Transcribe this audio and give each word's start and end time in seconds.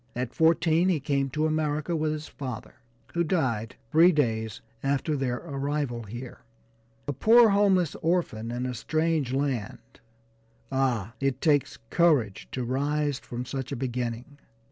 At 0.15 0.33
fourteen 0.33 0.89
he 0.89 0.99
came 0.99 1.29
to 1.29 1.45
America 1.45 1.95
with 1.95 2.11
his 2.11 2.27
father, 2.27 2.73
who 3.13 3.23
died 3.23 3.75
three 3.91 4.11
days 4.11 4.59
after 4.81 5.15
their 5.15 5.37
arrival 5.37 6.05
here. 6.05 6.39
A 7.07 7.13
poor, 7.13 7.49
homeless 7.49 7.93
orphan, 8.01 8.49
in 8.49 8.65
a 8.65 8.73
strange 8.73 9.31
land 9.31 9.99
ah! 10.71 11.13
it 11.19 11.39
takes 11.39 11.77
courage 11.91 12.47
to 12.51 12.63
rise 12.65 13.19
from 13.19 13.45
such 13.45 13.71
a 13.71 13.75
beginning. 13.75 14.39